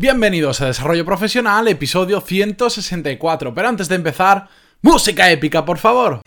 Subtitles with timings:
[0.00, 3.52] Bienvenidos a Desarrollo Profesional, episodio 164.
[3.52, 4.48] Pero antes de empezar,
[4.80, 6.22] música épica, por favor.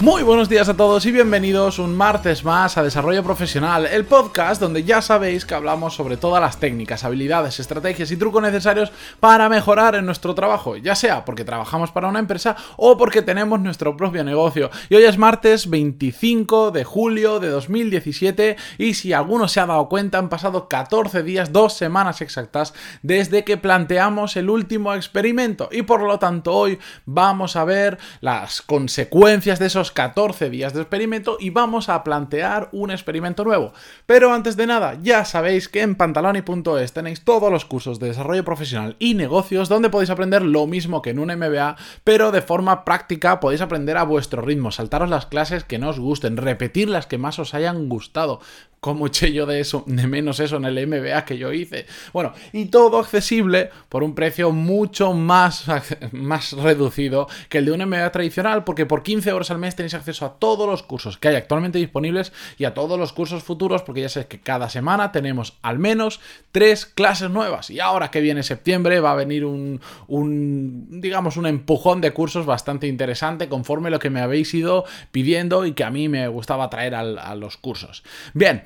[0.00, 4.58] Muy buenos días a todos y bienvenidos un martes más a Desarrollo Profesional, el podcast
[4.58, 9.50] donde ya sabéis que hablamos sobre todas las técnicas, habilidades, estrategias y trucos necesarios para
[9.50, 13.94] mejorar en nuestro trabajo, ya sea porque trabajamos para una empresa o porque tenemos nuestro
[13.94, 14.70] propio negocio.
[14.88, 19.90] Y hoy es martes 25 de julio de 2017 y si alguno se ha dado
[19.90, 22.72] cuenta han pasado 14 días, dos semanas exactas
[23.02, 28.62] desde que planteamos el último experimento y por lo tanto hoy vamos a ver las
[28.62, 33.72] consecuencias de esos 14 días de experimento y vamos a plantear un experimento nuevo.
[34.06, 38.44] Pero antes de nada, ya sabéis que en pantaloni.es tenéis todos los cursos de desarrollo
[38.44, 42.84] profesional y negocios donde podéis aprender lo mismo que en un MBA, pero de forma
[42.84, 47.06] práctica podéis aprender a vuestro ritmo, saltaros las clases que no os gusten, repetir las
[47.06, 48.40] que más os hayan gustado,
[48.80, 51.84] ¿Cómo eché yo de eso, de menos eso en el MBA que yo hice?
[52.14, 55.66] Bueno, y todo accesible por un precio mucho más,
[56.12, 59.92] más reducido que el de un MBA tradicional, porque por 15 euros al mes tenéis
[59.92, 63.82] acceso a todos los cursos que hay actualmente disponibles y a todos los cursos futuros,
[63.82, 66.18] porque ya sabéis que cada semana tenemos al menos
[66.50, 67.68] tres clases nuevas.
[67.68, 72.46] Y ahora que viene septiembre va a venir un, un digamos, un empujón de cursos
[72.46, 76.70] bastante interesante conforme lo que me habéis ido pidiendo y que a mí me gustaba
[76.70, 78.02] traer a los cursos.
[78.32, 78.64] Bien,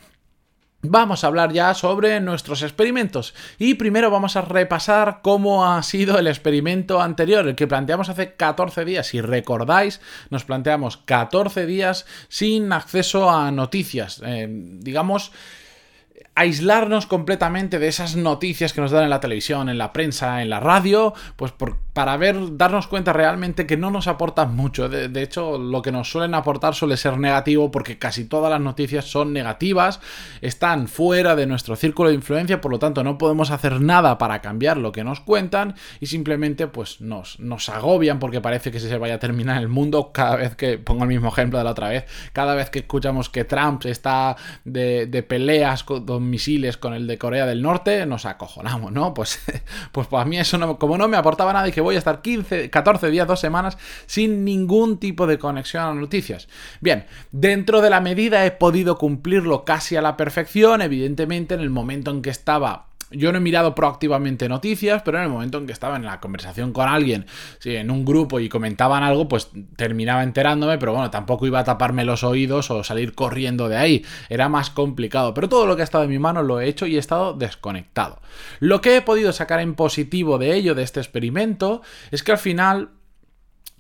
[0.87, 6.19] Vamos a hablar ya sobre nuestros experimentos y primero vamos a repasar cómo ha sido
[6.19, 9.07] el experimento anterior, el que planteamos hace 14 días.
[9.07, 14.21] Si recordáis, nos planteamos 14 días sin acceso a noticias.
[14.27, 15.33] Eh, digamos,
[16.37, 20.51] aislarnos completamente de esas noticias que nos dan en la televisión, en la prensa, en
[20.51, 21.53] la radio, pues
[21.93, 24.89] para ver, darnos cuenta realmente que no nos aportan mucho.
[24.89, 29.05] De, hecho, lo que nos suelen aportar suele ser negativo porque casi todas las noticias
[29.05, 30.01] son negativas,
[30.41, 34.41] están fuera de nuestro círculo de influencia, por lo tanto no podemos hacer nada para
[34.41, 38.99] cambiar lo que nos cuentan y simplemente pues nos, nos agobian porque parece que se
[38.99, 41.91] vaya a terminar el mundo cada vez que, pongo el mismo ejemplo de la otra
[41.91, 47.07] vez, cada vez que escuchamos que Trump está de, de peleas con misiles con el
[47.07, 49.15] de Corea del Norte, nos acojonamos, ¿no?
[49.15, 49.41] Pues,
[49.93, 52.23] pues para mí eso no, como no me aportaba nada y que voy a estar
[52.23, 56.49] 15, 14 días, dos semanas sin ningún tipo de conexión a noticias.
[56.81, 61.71] Bien, dentro de la medida he podido cumplirlo casi a la perfección, evidentemente en el
[61.71, 65.67] momento en que estaba yo no he mirado proactivamente noticias, pero en el momento en
[65.67, 67.27] que estaba en la conversación con alguien,
[67.65, 72.05] en un grupo y comentaban algo, pues terminaba enterándome, pero bueno, tampoco iba a taparme
[72.05, 74.05] los oídos o salir corriendo de ahí.
[74.29, 76.87] Era más complicado, pero todo lo que ha estado en mi mano lo he hecho
[76.87, 78.21] y he estado desconectado.
[78.61, 82.39] Lo que he podido sacar en positivo de ello, de este experimento, es que al
[82.39, 82.91] final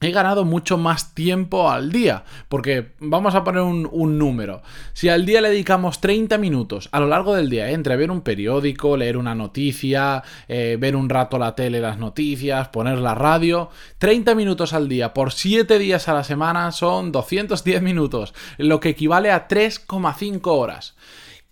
[0.05, 2.25] he ganado mucho más tiempo al día.
[2.49, 4.63] Porque vamos a poner un, número.
[4.93, 8.21] Si al día le dedicamos 30 minutos a lo largo del día, entre ver un
[8.21, 13.71] periódico, leer una noticia, eh, ver un rato la tele, las noticias, poner la radio,
[13.99, 18.91] 30 minutos al día por 7 días a la semana son 210 minutos, lo que
[18.91, 20.95] equivale a 3,5 horas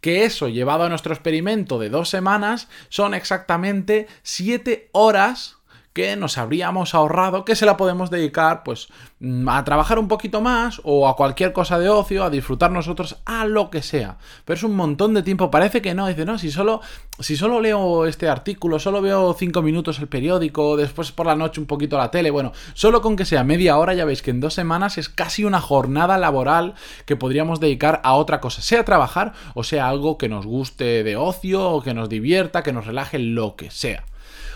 [0.02, 5.61] que eso llevado a nuestro experimento de dos semanas son exactamente 7 horas
[5.92, 8.88] que nos habríamos ahorrado, que se la podemos dedicar pues
[9.20, 13.18] mm, a trabajar un poquito más o a cualquier cosa de ocio, a disfrutar nosotros,
[13.24, 14.16] a lo que sea.
[14.44, 16.80] Pero es un montón de tiempo, parece que no, dice, no, si solo,
[17.18, 21.60] si solo leo este artículo, solo veo cinco minutos el periódico, después por la noche
[21.60, 24.40] un poquito la tele, bueno, solo con que sea media hora ya veis que en
[24.40, 26.74] dos semanas es casi una jornada laboral
[27.04, 31.16] que podríamos dedicar a otra cosa, sea trabajar o sea algo que nos guste de
[31.16, 34.04] ocio o que nos divierta, que nos relaje, lo que sea.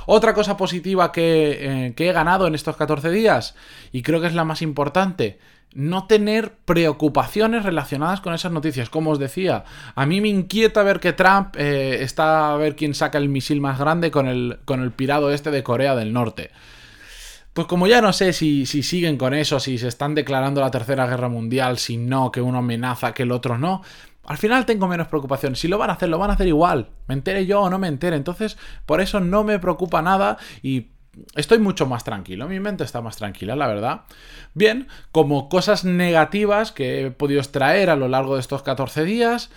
[0.06, 3.54] Otra cosa positiva eh, que, he ganado en estos 14 días,
[3.92, 5.38] y creo que es la más importante,
[5.74, 8.88] no tener preocupaciones relacionadas con esas noticias.
[8.88, 12.94] Como os decía, a mí me inquieta ver que Trump eh, está a ver quién
[12.94, 16.50] saca el misil más grande con el, con el pirado este de Corea del Norte.
[17.52, 20.70] Pues como ya no sé si, si, siguen con eso, si se están declarando la
[20.70, 23.82] Tercera Guerra Mundial, si no, que uno amenaza, que el otro no,
[24.26, 25.56] al final tengo menos preocupación.
[25.56, 26.90] Si lo van a hacer, lo van a hacer igual.
[27.06, 28.16] Me entere yo o no me entere.
[28.16, 30.88] Entonces, por eso no me preocupa nada y
[31.34, 32.48] estoy mucho más tranquilo.
[32.48, 34.02] Mi mente está más tranquila, la verdad.
[34.54, 39.50] Bien, como cosas negativas que he podido extraer a lo largo de estos 14 días,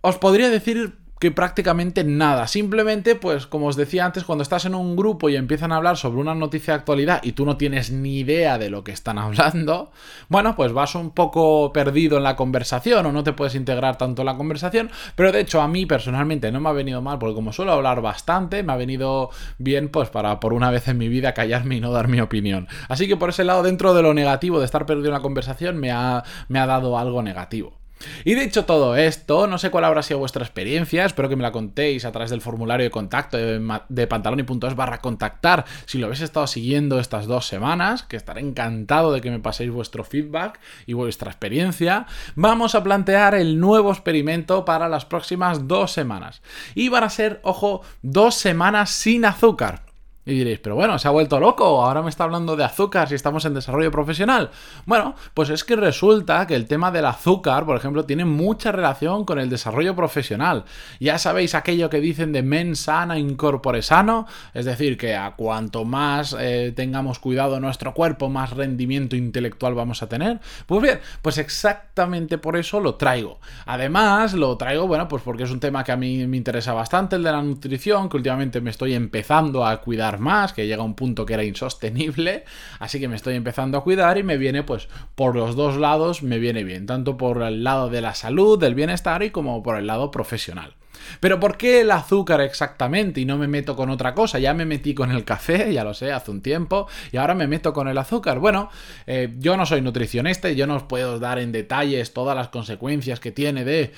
[0.00, 2.46] os podría decir que prácticamente nada.
[2.46, 5.96] Simplemente, pues como os decía antes, cuando estás en un grupo y empiezan a hablar
[5.96, 9.18] sobre una noticia de actualidad y tú no tienes ni idea de lo que están
[9.18, 9.90] hablando,
[10.28, 14.22] bueno, pues vas un poco perdido en la conversación o no te puedes integrar tanto
[14.22, 17.34] en la conversación, pero de hecho a mí personalmente no me ha venido mal porque
[17.34, 21.08] como suelo hablar bastante, me ha venido bien pues para por una vez en mi
[21.08, 22.68] vida callarme y no dar mi opinión.
[22.88, 25.78] Así que por ese lado, dentro de lo negativo de estar perdido en la conversación,
[25.78, 27.77] me ha, me ha dado algo negativo.
[28.24, 31.52] Y dicho todo esto, no sé cuál habrá sido vuestra experiencia, espero que me la
[31.52, 36.46] contéis a través del formulario de contacto de, pantaloni.es barra contactar si lo habéis estado
[36.46, 41.30] siguiendo estas dos semanas, que estaré encantado de que me paséis vuestro feedback y vuestra
[41.30, 42.06] experiencia.
[42.34, 46.42] Vamos a plantear el nuevo experimento para las próximas dos semanas.
[46.74, 49.87] Y van a ser, ojo, dos semanas sin azúcar.
[50.28, 53.14] Y diréis, pero bueno, se ha vuelto loco, ahora me está hablando de azúcar si
[53.14, 54.50] estamos en desarrollo profesional.
[54.84, 59.24] Bueno, pues es que resulta que el tema del azúcar, por ejemplo, tiene mucha relación
[59.24, 60.66] con el desarrollo profesional.
[61.00, 65.86] Ya sabéis aquello que dicen de men sana, incorpore sano, es decir, que a cuanto
[65.86, 70.40] más eh, tengamos cuidado nuestro cuerpo, más rendimiento intelectual vamos a tener.
[70.66, 73.40] Pues bien, pues exactamente por eso lo traigo.
[73.64, 77.16] Además, lo traigo, bueno, pues porque es un tema que a mí me interesa bastante,
[77.16, 80.84] el de la nutrición, que últimamente me estoy empezando a cuidar más, que llega a
[80.84, 82.44] un punto que era insostenible,
[82.78, 86.22] así que me estoy empezando a cuidar y me viene pues por los dos lados,
[86.22, 89.76] me viene bien, tanto por el lado de la salud, del bienestar y como por
[89.76, 90.74] el lado profesional.
[91.20, 94.38] Pero ¿por qué el azúcar exactamente y no me meto con otra cosa?
[94.38, 97.46] Ya me metí con el café, ya lo sé, hace un tiempo, y ahora me
[97.46, 98.38] meto con el azúcar.
[98.38, 98.70] Bueno,
[99.06, 102.48] eh, yo no soy nutricionista y yo no os puedo dar en detalles todas las
[102.48, 103.92] consecuencias que tiene de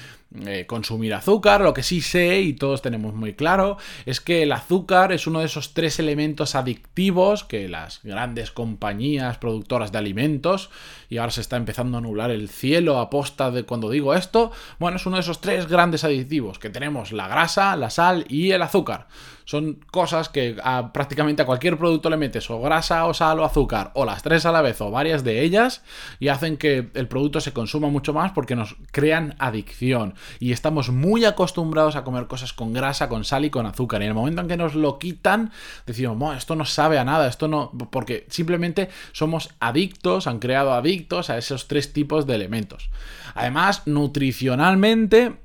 [0.47, 1.61] eh, consumir azúcar.
[1.61, 5.41] Lo que sí sé, y todos tenemos muy claro, es que el azúcar es uno
[5.41, 10.71] de esos tres elementos adictivos que las grandes compañías productoras de alimentos,
[11.09, 14.53] y ahora se está empezando a anular el cielo a posta de cuando digo esto,
[14.79, 18.53] bueno, es uno de esos tres grandes adictivos que tenemos la grasa, la sal y
[18.53, 19.09] el azúcar.
[19.45, 23.45] Son cosas que a, prácticamente a cualquier producto le metes o grasa o sal o
[23.45, 25.83] azúcar o las tres a la vez o varias de ellas
[26.21, 30.91] y hacen que el producto se consuma mucho más porque nos crean adicción y estamos
[30.91, 34.15] muy acostumbrados a comer cosas con grasa, con sal y con azúcar y en el
[34.15, 35.51] momento en que nos lo quitan
[35.85, 41.29] decimos, esto no sabe a nada, esto no, porque simplemente somos adictos, han creado adictos
[41.29, 42.91] a esos tres tipos de elementos.
[43.35, 45.41] Además, nutricionalmente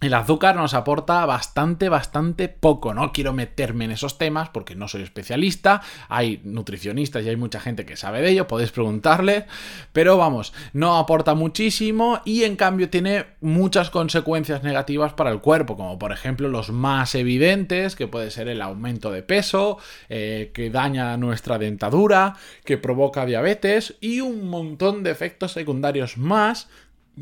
[0.00, 2.94] el azúcar nos aporta bastante, bastante poco.
[2.94, 5.82] No quiero meterme en esos temas porque no soy especialista.
[6.08, 9.44] Hay nutricionistas y hay mucha gente que sabe de ello, podéis preguntarle.
[9.92, 15.76] Pero vamos, no aporta muchísimo y en cambio tiene muchas consecuencias negativas para el cuerpo,
[15.76, 19.76] como por ejemplo los más evidentes, que puede ser el aumento de peso,
[20.08, 26.68] eh, que daña nuestra dentadura, que provoca diabetes y un montón de efectos secundarios más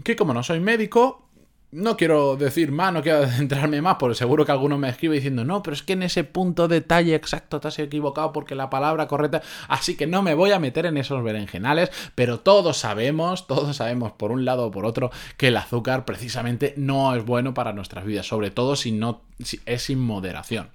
[0.04, 1.27] que como no soy médico,
[1.70, 5.44] no quiero decir más, no quiero centrarme más, porque seguro que alguno me escribe diciendo,
[5.44, 9.06] no, pero es que en ese punto detalle exacto te has equivocado porque la palabra
[9.06, 9.42] correcta.
[9.68, 14.12] Así que no me voy a meter en esos berenjenales, pero todos sabemos, todos sabemos
[14.12, 18.04] por un lado o por otro, que el azúcar precisamente no es bueno para nuestras
[18.04, 20.70] vidas, sobre todo si no si es sin moderación.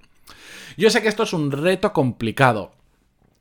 [0.76, 2.72] Yo sé que esto es un reto complicado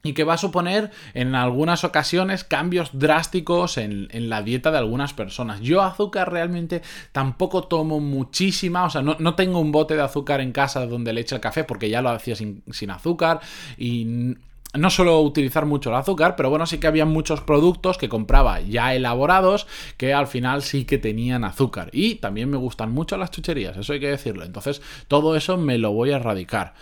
[0.04, 5.14] y que va a suponer en algunas ocasiones cambios drásticos en, la dieta de algunas
[5.14, 5.62] personas.
[5.62, 6.82] Yo azúcar realmente
[7.14, 11.22] tampoco tomo muchísima, o sea, no, tengo un bote de azúcar en casa donde le
[11.22, 13.40] eche el café porque ya lo hacía sin, sin azúcar
[13.78, 14.36] y
[14.74, 18.60] no suelo utilizar mucho el azúcar, pero bueno, sí que había muchos productos que compraba
[18.60, 21.90] ya elaborados que al final sí que tenían azúcar.
[21.94, 24.44] Y también me gustan mucho las chucherías, eso hay que decirlo.
[24.44, 26.74] Entonces, todo eso me lo voy a erradicar.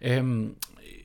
[0.00, 0.54] Em,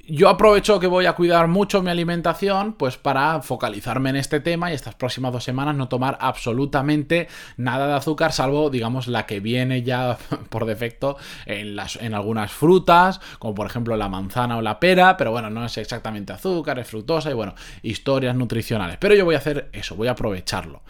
[0.07, 4.71] yo aprovecho que voy a cuidar mucho mi alimentación, pues para focalizarme en este tema
[4.71, 7.27] y estas próximas dos semanas no tomar absolutamente
[7.57, 10.17] nada de azúcar, salvo, digamos, la que viene ya
[10.49, 15.17] por defecto en, las, en algunas frutas, como por ejemplo la manzana o la pera,
[15.17, 18.97] pero bueno, no es exactamente azúcar, es fructosa y bueno, historias nutricionales.
[18.99, 20.81] Pero yo voy a hacer eso, voy a aprovecharlo.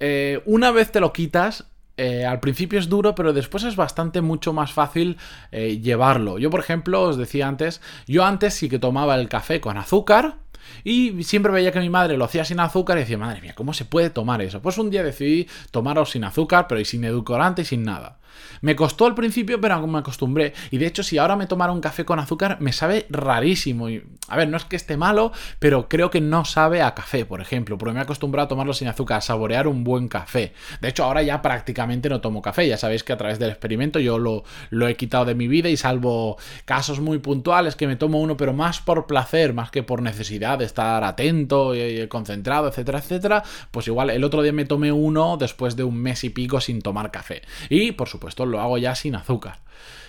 [0.00, 4.20] Eh, una vez te lo quitas, eh, al principio es duro, pero después es bastante
[4.20, 5.18] mucho más fácil
[5.50, 6.38] eh, llevarlo.
[6.38, 10.36] Yo, por ejemplo, os decía antes, yo antes sí que tomaba el café con azúcar.
[10.84, 13.74] Y siempre veía que mi madre lo hacía sin azúcar y decía, madre mía, ¿cómo
[13.74, 14.62] se puede tomar eso?
[14.62, 18.18] Pues un día decidí tomarlo sin azúcar, pero y sin edulcorante y sin nada.
[18.60, 20.52] Me costó al principio, pero me acostumbré.
[20.70, 23.88] Y de hecho, si ahora me tomara un café con azúcar, me sabe rarísimo.
[23.88, 27.24] Y, a ver, no es que esté malo, pero creo que no sabe a café,
[27.24, 30.52] por ejemplo, porque me he acostumbrado a tomarlo sin azúcar, a saborear un buen café.
[30.80, 32.66] De hecho, ahora ya prácticamente no tomo café.
[32.68, 35.68] Ya sabéis que a través del experimento yo lo, lo he quitado de mi vida
[35.68, 39.82] y salvo casos muy puntuales que me tomo uno, pero más por placer, más que
[39.82, 44.64] por necesidad de estar atento y concentrado, etcétera, etcétera, pues igual el otro día me
[44.64, 47.42] tomé uno después de un mes y pico sin tomar café.
[47.68, 49.58] Y, por supuesto, supuesto lo hago ya sin azúcar.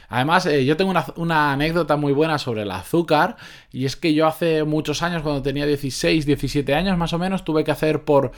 [0.09, 3.35] Además, eh, yo tengo una, una, anécdota muy buena sobre el azúcar,
[3.71, 7.43] y es que yo hace muchos años, cuando tenía 16, 17 años más o menos,
[7.43, 8.31] tuve que hacer por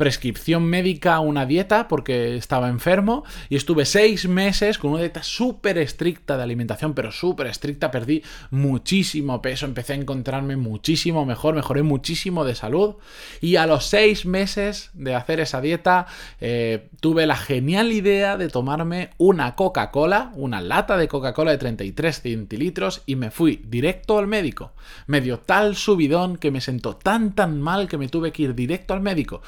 [0.00, 5.76] prescripción médica una dieta porque estaba enfermo y estuve seis meses con una dieta súper
[5.76, 11.82] estricta de alimentación, pero súper estricta, perdí muchísimo peso, empecé a encontrarme muchísimo mejor, mejoré
[11.82, 12.94] muchísimo de salud
[13.42, 16.06] y a los seis meses de hacer esa dieta
[16.40, 22.22] eh, tuve la genial idea de tomarme una Coca-Cola, una lata de Coca-Cola de 33
[22.22, 24.72] centilitros y me fui directo al médico.
[25.06, 28.54] Me dio tal subidón que me sentó tan tan mal que me tuve que ir
[28.54, 29.42] directo al médico.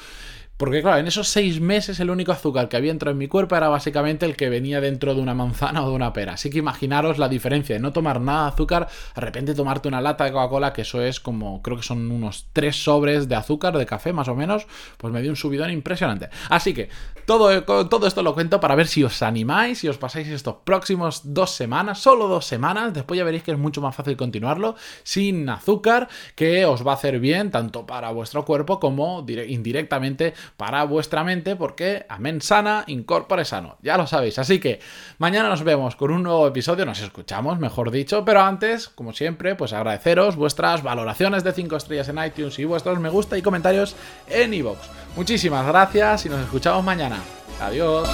[0.57, 3.55] Porque claro, en esos seis meses el único azúcar que había entrado en mi cuerpo
[3.55, 6.33] era básicamente el que venía dentro de una manzana o de una pera.
[6.33, 9.99] Así que imaginaros la diferencia de no tomar nada de azúcar, de repente tomarte una
[9.99, 13.77] lata de Coca-Cola, que eso es como, creo que son unos tres sobres de azúcar,
[13.77, 14.67] de café más o menos,
[14.97, 16.29] pues me dio un subidón impresionante.
[16.49, 16.89] Así que
[17.25, 21.21] todo, todo esto lo cuento para ver si os animáis, si os pasáis estos próximos
[21.33, 25.49] dos semanas, solo dos semanas, después ya veréis que es mucho más fácil continuarlo sin
[25.49, 31.23] azúcar, que os va a hacer bien tanto para vuestro cuerpo como indirectamente para vuestra
[31.23, 33.77] mente, porque amén sana, incorpore sano.
[33.81, 34.39] Ya lo sabéis.
[34.39, 34.79] Así que
[35.17, 39.55] mañana nos vemos con un nuevo episodio, nos escuchamos, mejor dicho, pero antes, como siempre,
[39.55, 43.95] pues agradeceros vuestras valoraciones de 5 estrellas en iTunes y vuestros me gusta y comentarios
[44.27, 44.79] en iVoox.
[45.15, 47.17] Muchísimas gracias y nos escuchamos mañana.
[47.61, 48.09] Adiós.